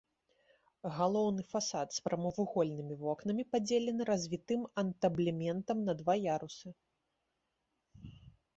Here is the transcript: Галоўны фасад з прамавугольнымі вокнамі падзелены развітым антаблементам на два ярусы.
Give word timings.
Галоўны 0.99 1.43
фасад 1.53 1.87
з 1.97 2.01
прамавугольнымі 2.07 2.95
вокнамі 3.03 3.43
падзелены 3.57 4.03
развітым 4.11 4.61
антаблементам 4.85 5.77
на 5.91 5.99
два 6.03 6.15
ярусы. 6.35 6.67